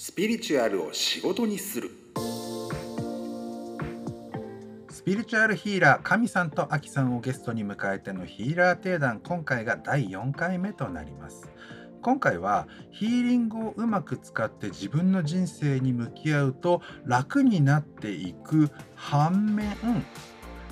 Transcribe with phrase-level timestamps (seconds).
[0.00, 1.90] スピリチュアルを仕事にする。
[4.90, 11.50] スピリチュアルヒーラー神さんとアキさんをゲストに迎えてのヒーラー定談今回が第4回目となります。
[12.00, 19.76] 今回はヒーリングをうまく使って自分の人生に向き合うと楽になっていく反面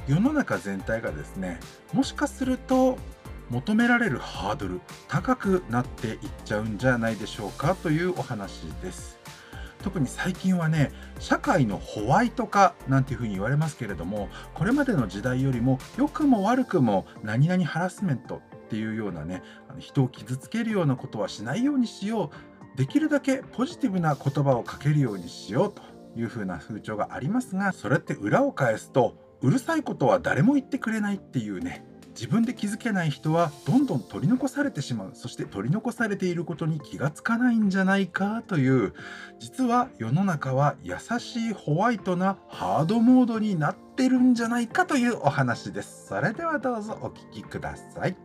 [0.07, 1.59] 世の中全体がですね
[1.93, 2.97] もしかすると
[3.51, 9.16] 求められるハードル高くなっていっちゃうんじゃないでしょうかというお話です。
[9.87, 19.45] 特に最近はね社会のホワイト化なんていうふうに言われますけれどもこれまでの時代よりも良くも悪くも何々ハラスメントっていうようなね
[19.79, 22.33] 人を傷つけるようなことはしないようにしよ
[22.75, 22.77] う。
[22.77, 25.83] できるだけポジティブな言葉をかけるようにしようと
[26.19, 35.11] いうふうな風潮がありますがそれって裏を返すとうるさいことは誰も言ってくれないっていうね自分で気づけない人はどんどん取り残されてしまう。
[35.13, 38.95] そして取り残されていることに気がつかないんじゃないかという
[39.39, 46.07] 実は世の中は優しいホワイトなハードモードになってるんじゃないかというお話です。
[46.07, 48.17] それではどうぞお聞きください。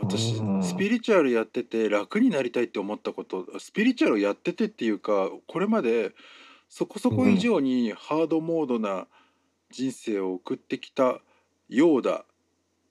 [0.00, 6.12] 私スピリチュアルやってて楽になりたいって思ったことスピリチュアルやっててっていうかこれまで
[6.76, 9.06] そこそこ以上にハードモードな
[9.70, 11.20] 人生を送ってきた
[11.68, 12.24] ようだ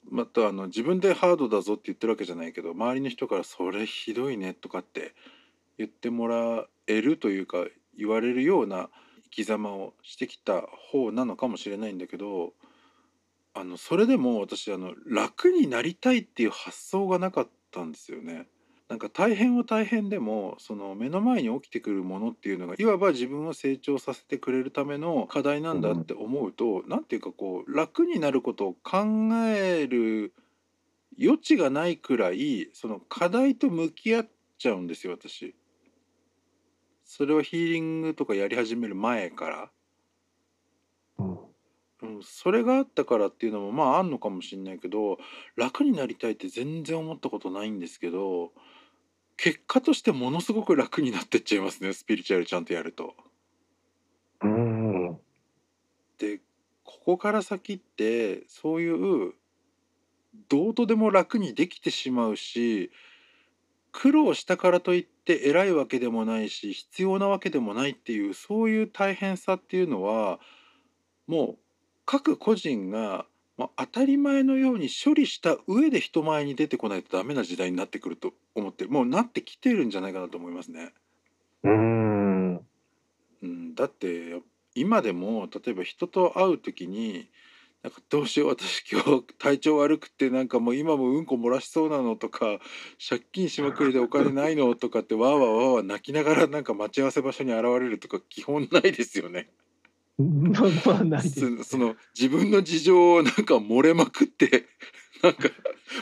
[0.09, 5.13] またあの自分でハードだぞって言ってるわけじゃないけど周りの人から「それひどいね」とかって
[5.77, 7.65] 言ってもらえるというか
[7.97, 8.89] 言われるような
[9.23, 12.53] 生き様をしてきた方なのかもしれないんだけど
[13.53, 18.47] あのそれでも私あの楽になりたいっていう発想がなかったんですよね。
[18.89, 29.05] なんか大変は大変でもその目の前に起きてくるものっていうのがいわば自分を成長させてくれるための課題なんだって思うと何ていうかこう楽になることを考
[29.47, 30.33] える
[31.21, 35.55] 余地がないくらいその課題と向き合っちゃうんですよ私。
[37.05, 39.71] それはヒーリングとかやり始める前から。
[42.01, 45.19] うん、それがあったからっていうのもまああんのかもしんないけど
[45.55, 48.51] 楽になりたいって全然思ったことないんですけど
[49.37, 53.15] 結果としてものすごく楽になってっちゃいますねスピリチュアルちゃんとやると。
[54.41, 55.19] うん
[56.17, 56.39] で
[56.83, 59.33] ここから先ってそういう
[60.49, 62.91] どうとでも楽にできてしまうし
[63.91, 70.39] 苦労したからといって偉いわけでもないし必要なわけでもないっていうそういう大変さっていうのは
[71.27, 71.57] もう
[72.05, 73.25] 各個人が、
[73.57, 80.93] まあ、当たり前のように処理した上で人前に出てこないとダメな時代になってくると思ってもうなってきてるんじゃないかなと思いますね。
[81.63, 82.59] うんう
[83.45, 84.41] ん、だって
[84.75, 87.29] 今でも例えば人と会う時に
[87.83, 92.59] なんかどうしよう私今日体調悪くてなんかもう今もうんこ漏らしそうなのとか
[93.07, 99.49] 借金しまくりでお金ないのとかってわーわーわーわー泣きながらなんか待ち合わせ場所に現れるとか基本ないですよね。
[100.17, 104.65] まあまあないです、そその自分の事情をなんか漏れまくって
[105.23, 105.49] なんか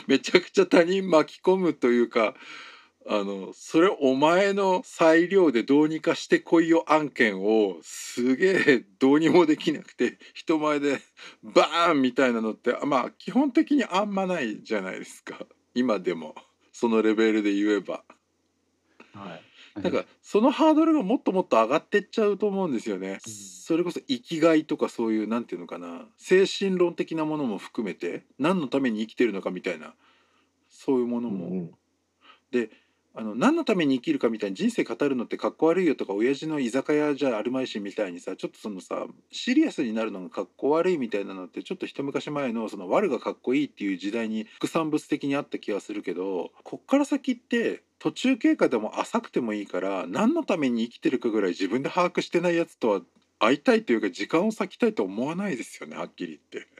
[0.06, 2.34] めちゃくちゃ他人巻き込むというか
[3.06, 11.00] あのそれお前の裁量でどうにかしてこいよ案件をすげえどうにもできなくて人前で
[11.42, 15.46] バーンみたいなのってまあ基本的にあんまないじゃないですか。
[15.74, 16.34] 今でも。
[16.72, 18.02] そのレベルで言えば。
[19.12, 23.20] はいなんかそのハードルがもっともっと上がってっちゃうと思うんですよね。
[23.24, 26.06] それこそ生きがいとかそういうなんていうのかな。
[26.18, 29.94] 精神論的なものも含めて何のために生きてるのかみたいな。
[30.68, 31.46] そういうものも。
[31.46, 31.70] うん。
[32.50, 32.70] で
[33.14, 53.00] あの何のために生きるかみたいに人生語るのってかっこ悪いよとか親父の居酒屋じゃあるまいしみたいにさちょっとそのさシリアスになるのがかっこ悪いみたいなのってちょっと一昔前のその悪がかっこいいっていう時代に副産物的にあった気がするけどこっから先って途中経過でも浅くてもいいから何のために生きてるかぐらい自分で把握してないやつとは
[53.38, 56.72] 会いたいというか時間を割きたいと思わないですよねはっきり言って。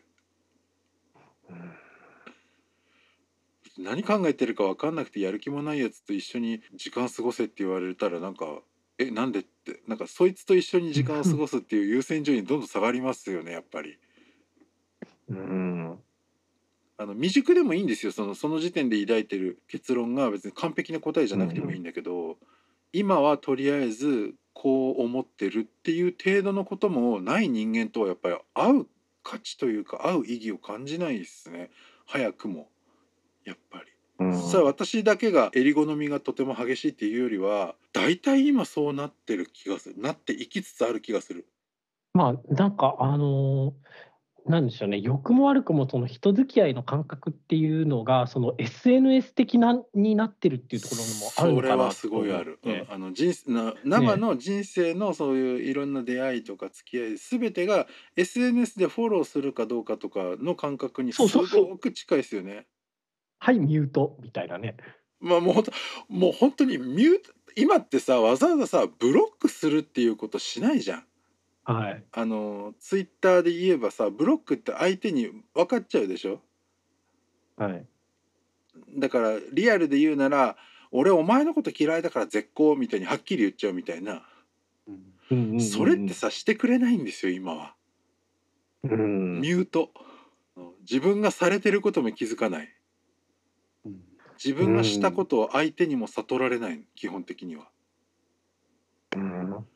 [3.83, 8.47] 何考えてるか分かんなくてやる気もないやつと一緒に時間過ごせって言われたらなんか
[8.99, 13.99] えなんでってなんかそいつと一緒に時間を過ごすっていう優先順位どんどん下がりますよねやっぱり。
[15.29, 15.99] うん。
[16.99, 18.13] あの未熟でもいいんですよ。
[18.13, 22.37] そのその時点で抱いてる結論が別に完璧な答えじゃなくてもいいんだけど、
[22.93, 28.87] 今はとりあえずこう思ってるっていう程度のこともない人間とはやっぱり会う
[29.23, 31.71] 価値というか会う意義を感じないですね。
[32.07, 32.69] 早くも
[33.45, 33.85] やっぱり。
[34.19, 41.47] うんさあ私だけが襟好みがとても激しいっていうよりは大体今そうなってる気がするなっていきつつある気がする。
[42.15, 43.73] まあなんかあのー
[44.47, 52.59] なんでしょうね、良くも悪くもその人付き合いの感覚っていうのが、その SNS 的なになってるっていうところもあるのかなそれはすごいある。
[52.63, 57.87] と思ってうんあの人生な生の人生のそういういろんな出会いとか付き合い全てが
[58.17, 62.67] SNS でフォローするかどうかとかの感覚にすそうそうそうごく近いですよね。
[63.45, 64.77] はい、ミュートみたいなね。
[65.21, 65.73] まあもう本当
[66.09, 71.05] もう本当にミュート今ってさわざわざさブロックするっていうことしないじゃん。
[71.65, 72.05] はい。
[72.13, 76.41] あのツイッターで言えばさブロックって相手に分かっちゃうでしょ？
[77.57, 77.85] はい。
[78.97, 80.57] だからリアルで言うなら
[80.93, 84.25] 俺お前のこと嫌いだから絶好みたいにはっきり言っちゃうみたいな
[84.87, 87.75] うんうんうんそれってさしてくれないんですよ今は
[88.85, 89.91] うんミュート
[90.81, 92.69] 自分がされてることも気づかないうん
[94.43, 97.71] 自分がしたことを相手にも悟られない基本的には。
[99.15, 99.67] うん。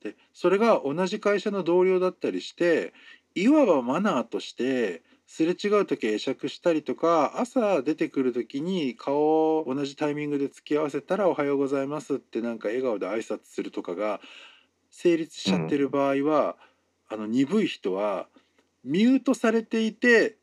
[0.00, 2.92] でそれが同じ会社の同僚だったりして
[3.34, 14.20] いわばマナーとしてすれ違う時会釈したりとか朝出てくる時に顔を同じタイミングで付き合わせたら「おはようございます」ってなんか笑顔で挨拶するとかが
[14.90, 16.58] 成立しちゃってる場合は、
[17.08, 18.28] あの鈍い人は
[18.84, 20.36] ミュートされていて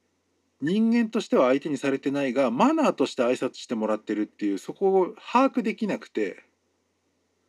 [0.61, 6.43] 人間としては相手にされてないがマナーとして挨拶してもらってるっていうそこを把握できなくて。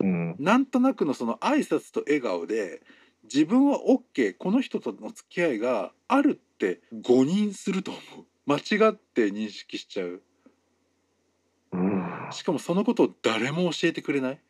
[0.00, 0.36] うん。
[0.38, 2.82] なんとなくのその挨拶と笑顔で
[3.24, 8.26] 自分は OK この人との付き合いがあるって誤認すると思う。
[8.46, 10.22] 間違って認識しちゃう。
[11.72, 12.28] うん。
[12.30, 14.40] しかもそのことを誰も教えてくれない。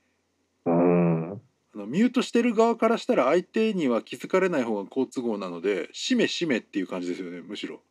[0.66, 1.32] うん。
[1.32, 1.38] あ
[1.74, 7.76] のミュートしてる側からしたら相手には気づかれない方が好都合なので「しめしめ」っていう感じですよねむしろ。
[7.76, 7.89] うん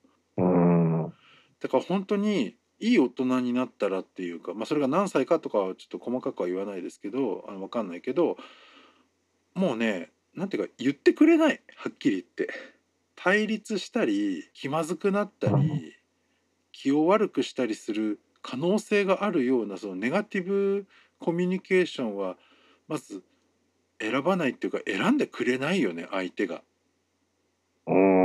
[1.61, 8.37] だから本当にいい大人になったらっていうか、まあ、それが何歳かとかはちょっと細かくは言わないですけどあの分かんないけど
[9.53, 11.61] もうねなんていうか言ってくれない。
[11.75, 12.53] はっきり言って。
[13.15, 15.67] 対立したり気まずくなったうん。
[15.67, 15.95] り
[16.71, 20.87] 気を悪くしたりする可能性があるようなそのネガティブ
[21.19, 22.37] コミュニケーションは
[22.87, 23.21] まず
[23.99, 26.61] 選ばないっていうか選んでくれないよね相手が。
[27.85, 28.18] うん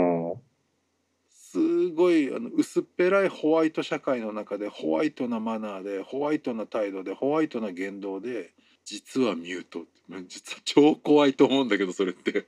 [1.54, 8.50] すごいあの薄っぺらいホワイト社会の中でホワイトなマナーでホワイトな態度でホワイトな言動で
[8.84, 12.44] 実はミュートまあ実は超怖いと思うんだけどそれって。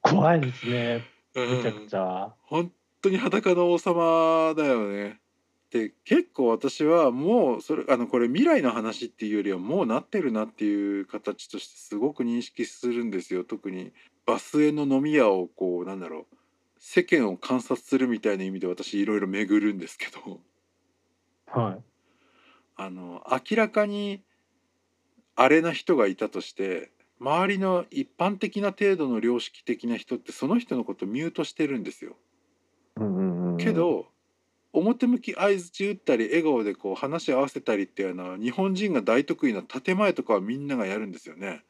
[0.00, 1.04] 怖いですね。
[1.34, 2.32] うんめちゃくちゃ。
[2.44, 2.70] 本
[3.02, 5.18] 当に裸の王様だよね。
[5.70, 13.92] で結構私はもうそれあのこれ未来の話っていうよりはもうなってるなっていう形としてすごく認識するんですよ特に
[14.24, 16.36] バスへの飲み屋をこうなんだろう
[16.78, 20.40] 世間を観察するみたいな意味で私いろいろ巡るんですけど
[21.46, 21.84] はい。
[22.76, 24.22] あの明らかに
[25.34, 26.90] あれな人がいたとして
[27.20, 32.16] 周りの一般的な程度の良識的な人ってその人のことミュートしてるんですよ。
[32.96, 34.06] うんうんうんけ、ど
[34.72, 41.62] 表向き相づち打ったり笑顔でこう話し合わせたりっていうのは日本人が大得意な建前とかはみんながやるんですよね。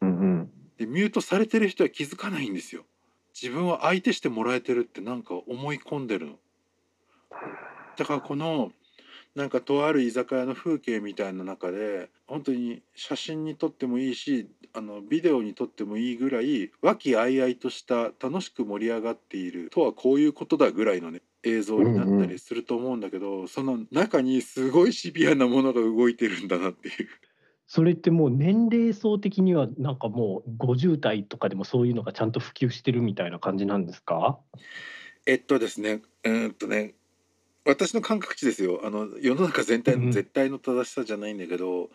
[0.00, 2.84] うんうんでミュートされてる人は気づかないんですよ。
[3.40, 6.32] 自分は相手してもらえてるってなんか思い込んでるの。
[7.96, 8.72] だからこの
[9.34, 26.94] なんかとある居酒屋の風景みたいな中で本当に写真に撮ってもいいしあのビデオに撮ってもいいぐらい和気あいあいとした楽しく盛り上がっているとはこういうことだぐらいのね映像になったりすると思うんだけど、その中にすごいシビアなものが動いてるんだなっていう。
[27.74, 34.38] それってもう年齢層的にはなんかもう50代とかでもそういうのがちゃんと普及してるみたいな感じなんですか？
[35.26, 36.94] えっとですね、うーんとね、
[37.64, 38.80] 私の感覚値ですよ。
[38.84, 41.90] あの世の中全体うんの絶対の正しさじゃないんだけど、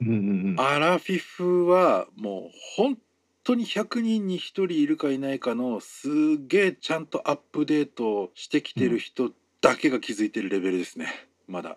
[0.00, 0.56] うんうんうん。
[0.58, 2.96] アラフィフはもう本
[3.42, 11.08] 当に100人に1人いるかいないかのすげえちゃんとアップデートしてきてる人だけが気づいてるレベルですね。
[11.46, 11.76] まだ。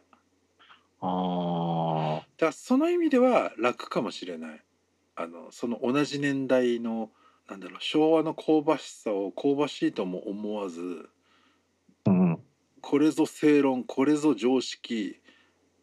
[1.01, 1.07] あ
[2.17, 4.63] だからその意味では楽かもしれない。
[5.15, 7.11] あのその同じ年代の
[7.49, 11.09] なんだろう昭和の香ばしさを香ばしいとも思わず。
[12.05, 12.39] あ、うん、
[12.81, 15.19] これぞ正論これぞ常識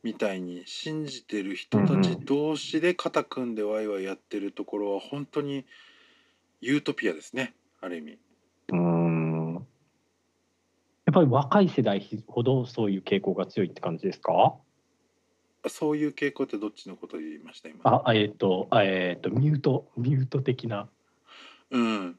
[0.02, 5.64] みたいに信じてる人たち同士で肩組んでワイワイやってるところは本当に
[6.60, 8.18] ユートピアですねある意味
[8.68, 9.54] うん。
[9.54, 14.54] やっぱり若い世代ほどそういう傾向が強いって感じですか？
[15.68, 20.88] そういう傾向ってどっちのこと言いました今あ、あえっ、と、あえっ、と、ミュート、ミュート的な。
[21.70, 22.18] うん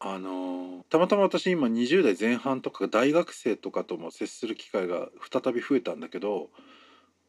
[0.00, 6.50] あのーたまたま私今20代前半とか大学生とかとも接する機会が再び増えたんだけど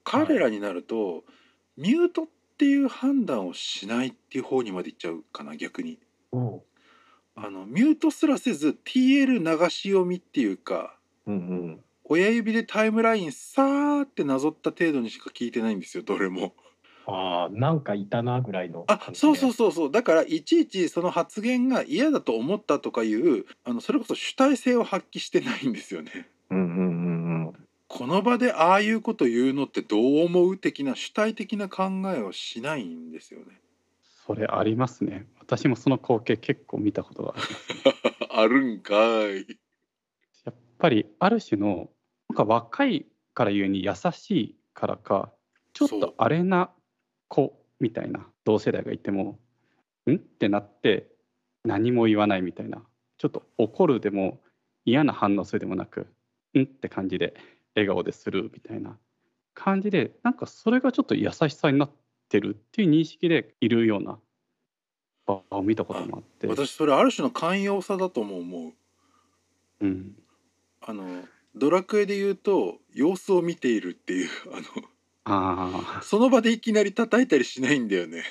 [0.04, 1.24] 彼らになると、
[1.78, 2.26] ミュートっ
[2.58, 5.98] ていう判断をしないっていう方にまでいっちゃうかな逆に。
[6.32, 6.62] お
[7.38, 11.85] あのミュートすらせず TL 流し読みっていうかうんうん。
[12.08, 16.54] 親指でタイムラインさーってなぞった程度にしか聞いてないんですよどれも。
[17.08, 19.00] ああ、なんかいたなぐらいのあ。
[19.14, 26.28] そうそうそうそうだからいちいちその発言が嫌だと思ったとかいうあのそれこそ主体性を発揮してないんですよね。
[26.50, 27.54] うんうんうんうん。
[27.88, 31.84] この場でああいうこと言うのってどう思う的な主体的な考
[32.16, 33.60] えをしないんですよね。
[34.26, 35.28] それありますね。
[35.40, 38.18] 私もその光景結構見たことがあります。
[38.30, 38.96] あるんか
[39.32, 39.46] い。
[40.46, 41.90] やっぱりある種の
[42.36, 45.32] なんか若いからゆえに優しいからか
[45.72, 46.70] ちょっとあれな
[47.30, 49.40] 子みたいな同世代がいても
[50.06, 50.16] ん？
[50.16, 51.08] ってなって
[51.64, 52.82] 何も言わないみたいな
[53.18, 54.42] ちょっと怒るでも
[54.84, 56.08] 嫌な反応するでもなく
[56.54, 56.64] ん？
[56.64, 57.36] って感じで
[57.74, 58.98] 笑顔でするみたいな
[59.54, 61.92] 感じでなんかそれがちょっと優しさになっ
[62.28, 64.20] てるっていう認識でいるような
[65.26, 66.48] 場を見たこともあって。
[66.48, 68.74] 私それある種の寛容さだとも思う。
[69.86, 70.16] うん
[70.82, 71.24] あの
[71.56, 74.64] ドラクエで言うと様子を見ているっていうあの
[75.24, 78.24] ああその場でいきなり叩いたりしないんだよね。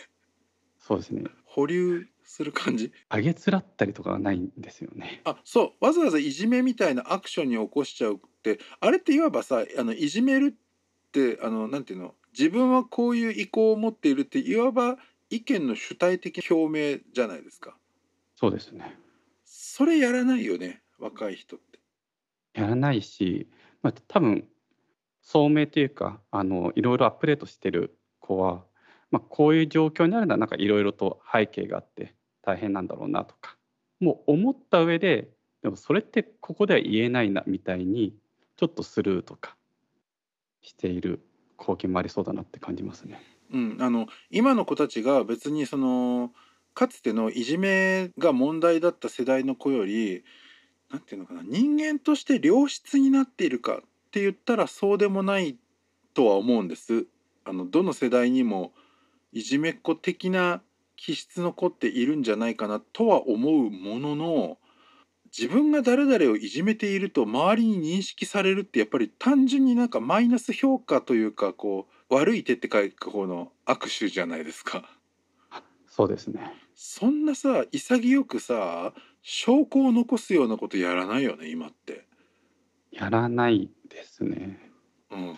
[0.79, 2.93] そうですね保留する感じ？
[3.11, 5.23] 上げつらったりとかはないんですよね。
[5.25, 12.15] あそうわざわざいじめみたいなアクションに起こしちゃうってあれっていわばさあのいじめるってあのなんていうの？
[12.37, 14.97] 自分はこういう意向を持っているっていわば
[15.31, 17.77] 意見の主体的表明じゃないですか。
[18.37, 18.99] そうですね。
[19.45, 21.74] それやらないよね若い人って。
[22.55, 23.49] やらないし、
[23.83, 24.49] まあ、多分
[25.23, 28.65] 聡明というかあのいろいろアップデートしてる子は、
[29.11, 33.57] まあ、こういう状況にあるのはなんかいろいろと背景があって大変なんだろうなとか
[34.01, 35.31] もう思った上で
[35.63, 38.15] でもそれってここでは言えないなみたいに
[38.57, 39.57] ちょっとスルーとか
[40.61, 41.25] している
[41.59, 43.21] 光景もありそうだなって感じますね。
[43.53, 46.33] うん、あの今の子たちが別にその
[46.75, 50.25] かつてのいじめが問題だった世代の子より
[50.95, 53.81] なんていうのかな人間として良質になっているかっ
[54.13, 55.57] て言ったらそうでもない
[56.15, 57.07] とは思うんです。
[57.45, 58.73] あのどの世代にも
[59.33, 60.63] いじめっ子的な
[60.95, 64.59] 気質の子っているんじゃないかなとは思うものの
[65.37, 74.89] 自分が誰々をいじめていると周りに認識されるってやっぱり単純になんかマイナス評価というかこう悪い手って書く方の握手じゃないですか。
[75.89, 76.55] そうですね。
[76.77, 78.95] そんなさ潔くさ
[79.27, 82.05] 証拠を残すようなことやらないよね今って。
[82.93, 84.61] やらないですね。
[85.11, 85.37] うん、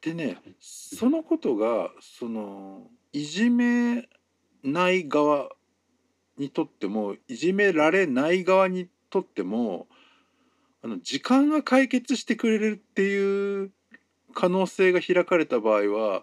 [0.00, 4.08] でねそのことがそのいじめ
[4.64, 5.50] ない側
[6.38, 9.86] にとってもいじめられない側にとっても
[10.82, 13.70] あの時間が解決してくれるっていう
[14.32, 16.22] 可能性が開かれた場合は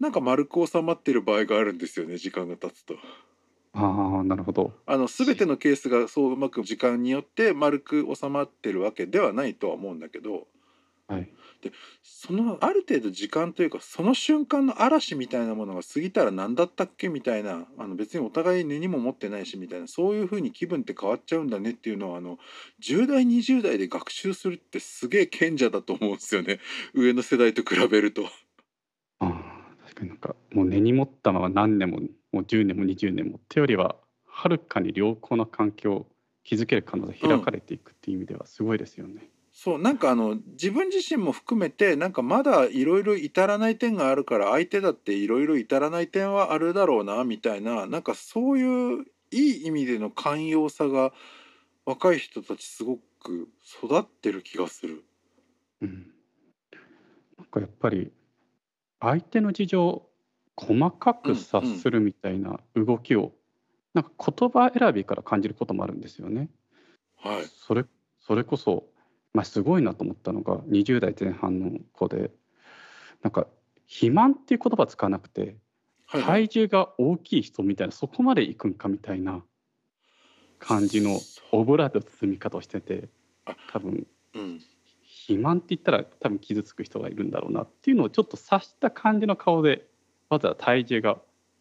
[0.00, 2.94] なんか丸く収まってる場合があるんですよね時間が経つと。
[3.74, 4.72] ああなるほど。
[4.86, 10.46] あの全てのケースがそううまく時間によって丸く収まってるわけではないとは思うんだけど
[11.08, 11.28] はい。
[12.02, 22.38] そのある程度時間というかその瞬間の嵐みたいなものが過ぎたら何だったっけみたいなあの別にお互い根にも持ってないしみたいなそういう風に気分って変わっちゃうんだねっていうのはあの
[22.82, 26.58] 10代20代で学習するってすげえ賢者だと思うんですよね
[26.94, 28.26] 上の世代と比べると。
[29.20, 32.00] ああ確かになんかもう根に持ったまま何年も
[32.32, 33.96] もう10年も20年もってよりは
[34.26, 36.06] はるかに良好な環境を
[36.44, 39.28] 築ける可能性開かれていくっていう意味ではすごいですよね。
[39.52, 51.12] そうなんかあの自分自身も含めてなんかまだいろいろ至らない点があるから相手だっていろいろ至らない点はあるだろうなみたいななんかそういういい意味での寛容さが
[51.84, 53.48] 若い人たちすごく
[53.82, 55.04] 育ってる気がする。
[55.82, 56.10] うん、
[57.36, 58.10] なんかやっぱり
[59.00, 60.11] 相手の事情を
[60.56, 63.32] 細かく察するみたいな動きを、
[63.94, 66.48] なんか言葉選びから感じることもあるんですよね。
[67.16, 67.84] はい、それ
[68.20, 68.84] それこそ、
[69.32, 72.30] まあ、すごいなと思ったのが20代前半の子で
[73.22, 73.46] なんか
[73.86, 75.56] 肥満っていう言葉使わなくて
[76.08, 79.42] 体重が大きい人みたいなそこまでいくんかみたいな
[80.58, 81.20] 感じの
[81.52, 83.08] オブラートの包み方をしてて
[83.44, 84.60] あ多分うん、
[85.26, 89.86] 肥満って言ったら多分傷つく人がいるんだろうなっていうのをちょっと察した感じの顔で
[90.32, 91.16] わざわざ体重が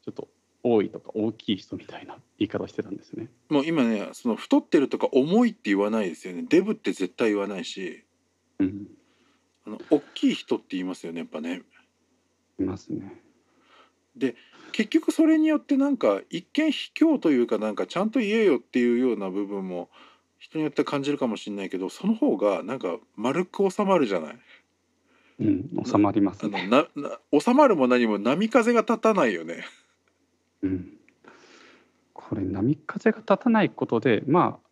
[0.05, 0.27] ちょっと
[0.63, 3.29] 多いとか大きい人みたいな言い方をしてたんですね。
[3.49, 8.03] もう今ねその太ってるとか重いって言わないですよねデブって絶対言わないし
[8.59, 8.87] うん、
[9.65, 11.63] あの大きい人って言いますよねやっぱね。
[12.59, 13.11] いますね。
[14.71, 19.89] 結局それによってなんか一見卑怯というかなんかちゃんと言えよっていうような部分も
[20.37, 24.39] 人によって感じるかもしれないけどその方がなんか丸く収まるじゃない
[25.41, 26.67] うん、収まりますね。
[26.67, 29.65] なな収まるも何も波風が立たないよね。
[30.61, 30.93] うん、
[32.13, 34.69] ここれ波風が立たないことでまあ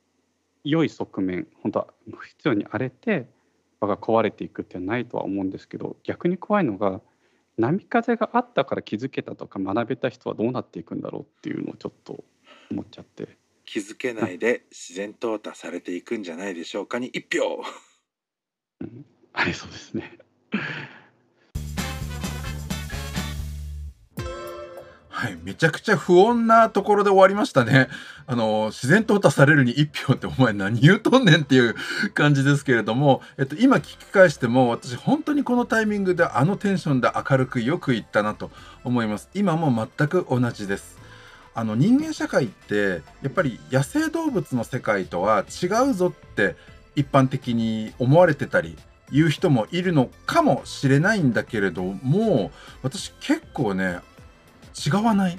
[0.64, 3.28] 良い側面本当は不必要に荒れて
[3.80, 7.02] 場が壊れていくってないとは思うんですけど逆に怖いのが
[7.58, 12.24] 波風があったから気づけたとか学べた人はどうなっていくんだろうっていうのをちょっと
[12.72, 13.38] 思っちゃって。
[13.66, 17.62] 気づけないで自然淘汰されていくんじゃないでしょうかに一票。
[19.34, 20.18] ありそうですね。
[25.10, 27.90] はい、めちゃくちゃ不穏なところで終わりましたね。
[28.26, 31.76] あの、自然淘汰されるに一票ってお前何言うとんねんっていう
[32.14, 38.50] 感じですけれども、えっと、今聞き返しても私本当にこのタイミングであのテンションで明るくよく言ったなと
[38.86, 39.30] 思います。
[39.34, 40.98] 今も全く同じです。
[41.54, 46.56] あの人間社会ってやっぱり野生動物の世界とは違うぞって
[46.96, 48.78] 一般的に思われてたり
[49.12, 52.52] 言う人もいるのかもしれないんだけれども
[52.84, 54.00] 私結構ね
[54.86, 55.38] 違わない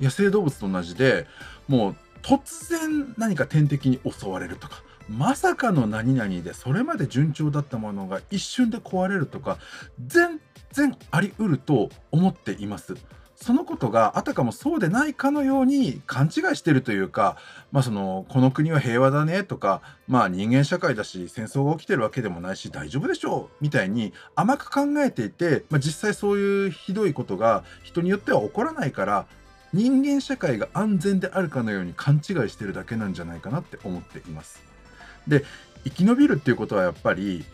[0.00, 1.26] 野生動物と同じで
[1.68, 9.58] もう突然何か天敵に襲われるとかまさかの何々でそれまで順調だったものが一瞬で壊れるとか
[10.04, 10.40] 全
[10.72, 12.96] 然あり得ると思っています。
[13.42, 17.36] そのことがあたかもそうでないかのように勘違いしてるというか、
[17.72, 29.26] まあ、そのこの国は平和だねとか、まあ、人間社会だし戦争が起きてるわけでもないし大丈夫でしょうみたいに甘く考えていて、まあ、実際そういうひどいことが人によっては起こらないから
[29.72, 34.62] 人間社会が安全であるかのように勘違いしてるだけなんじゃないかなって思っています。
[35.26, 35.44] で
[35.84, 37.44] 生き延びるっていうことはやっぱり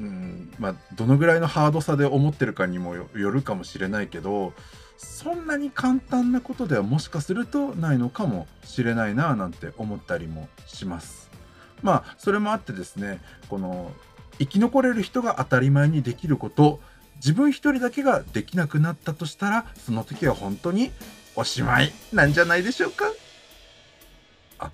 [0.00, 4.52] うんまあ、どのぐらいのハードさで思ってるかにもよるかもしれないけど
[4.96, 11.30] そんなに簡単なことではもしかするとないのかもしれないななんて思ったりもします。
[11.82, 13.92] まあそれもあってですねこの
[14.38, 16.80] 生き残れる人が当たり前にできること
[17.16, 20.90] 自分一人だけができなくなったとしたらその時は本当に
[21.36, 23.06] おしまいなんじゃないでしょうか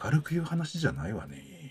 [0.05, 1.70] 明るく言う話じゃないわね。